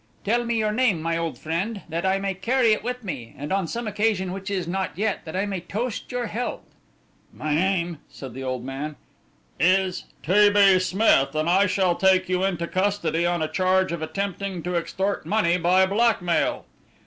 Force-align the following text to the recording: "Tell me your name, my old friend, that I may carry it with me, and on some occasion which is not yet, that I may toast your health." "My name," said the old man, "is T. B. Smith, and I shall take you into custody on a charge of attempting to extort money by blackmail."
"Tell 0.23 0.43
me 0.45 0.55
your 0.57 0.71
name, 0.71 0.99
my 0.99 1.15
old 1.15 1.37
friend, 1.37 1.83
that 1.87 2.07
I 2.07 2.17
may 2.17 2.33
carry 2.33 2.73
it 2.73 2.83
with 2.83 3.03
me, 3.03 3.35
and 3.37 3.53
on 3.53 3.67
some 3.67 3.85
occasion 3.85 4.31
which 4.31 4.49
is 4.49 4.67
not 4.67 4.97
yet, 4.97 5.25
that 5.25 5.35
I 5.35 5.45
may 5.45 5.59
toast 5.59 6.11
your 6.11 6.25
health." 6.25 6.63
"My 7.31 7.53
name," 7.53 7.99
said 8.09 8.33
the 8.33 8.43
old 8.43 8.65
man, 8.65 8.95
"is 9.59 10.05
T. 10.23 10.49
B. 10.49 10.79
Smith, 10.79 11.35
and 11.35 11.47
I 11.47 11.67
shall 11.67 11.93
take 11.93 12.27
you 12.29 12.43
into 12.43 12.65
custody 12.65 13.27
on 13.27 13.43
a 13.43 13.47
charge 13.47 13.91
of 13.91 14.01
attempting 14.01 14.63
to 14.63 14.75
extort 14.75 15.23
money 15.27 15.59
by 15.59 15.85
blackmail." 15.85 16.65